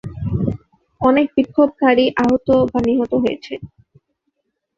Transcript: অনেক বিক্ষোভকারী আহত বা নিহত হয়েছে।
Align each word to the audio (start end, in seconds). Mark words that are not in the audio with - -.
অনেক 1.01 1.27
বিক্ষোভকারী 1.35 2.05
আহত 2.23 2.47
বা 2.71 2.79
নিহত 2.87 3.11
হয়েছে। 3.23 3.53